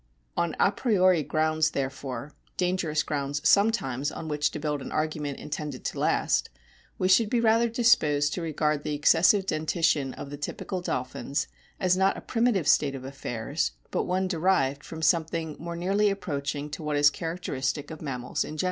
[0.35, 5.83] On a priori grounds, therefore, (dangerous grounds sometimes on which to build an aroaiment intended
[5.85, 6.49] to o last!),
[6.97, 11.47] we should be rather disposed to regard the excessive dentition of the typical dolphins
[11.79, 16.09] as not a primitive state of affairs, but one derived from some thing more nearly
[16.09, 18.59] approaching to what is characteristic of mammals in general.